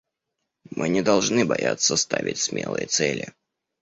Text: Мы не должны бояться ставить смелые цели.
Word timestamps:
Мы 0.71 0.89
не 0.89 1.03
должны 1.03 1.45
бояться 1.45 1.95
ставить 1.95 2.39
смелые 2.39 2.87
цели. 2.87 3.35